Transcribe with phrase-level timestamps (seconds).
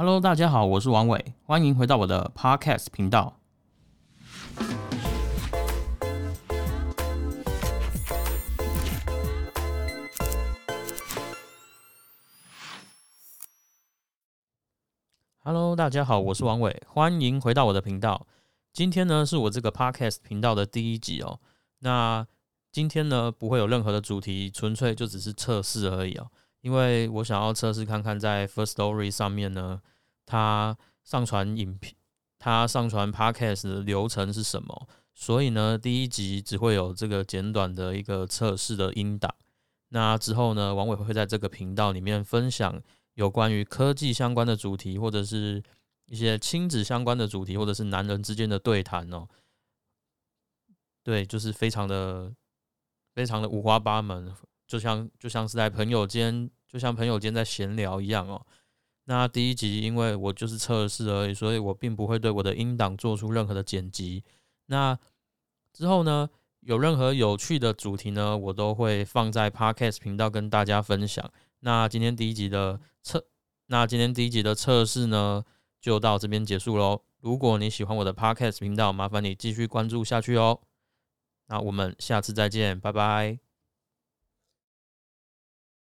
[0.00, 3.40] Hello，大家好，我是王伟，欢迎回到我的 Podcast 频道。
[15.40, 18.28] Hello，大家好，我是王伟，欢迎回到我的频道。
[18.72, 21.40] 今天呢，是我这个 Podcast 频道的第一集哦。
[21.80, 22.24] 那
[22.70, 26.30] 今天呢，不会有任何的主题，纯粹就只是测试而已哦。
[26.60, 29.80] 因为我想要测试看看，在 First Story 上面呢，
[30.26, 31.94] 它上传影片、
[32.38, 34.88] 它上传 Podcast 的流程是什么。
[35.14, 39.34] 所以呢，第一集只会有这个简短的一个测试的音档。
[39.88, 42.80] 那之后呢，王伟会在这个频道里面分享
[43.14, 45.62] 有关于科技相关的主题，或者是
[46.06, 49.26] 一些亲子相关的主题，或者是男人之间的对谈哦。
[51.02, 52.32] 对，就是非常的、
[53.14, 54.34] 非常的五花八门。
[54.68, 58.46] 就像就像是在朋友间，就像朋友间在闲聊一样哦。
[59.04, 64.22] 那第一集因为我就是测试而已，所以我并不会对我的音档做出任何的剪辑。
[64.66, 64.96] 那
[65.72, 66.28] 之后呢，
[66.60, 71.28] 有任何有趣的主题呢，我都会放在 Podcast 频道跟大家分享。
[71.60, 73.24] 那今天第一集的测，
[73.66, 75.42] 那今天第一集的测试呢，
[75.80, 77.02] 就到这边结束喽。
[77.20, 80.60] 如果你喜欢我的 Podcast 频道，麻烦你继续关注下去哦。
[81.46, 83.47] 那我们下次再见，拜拜。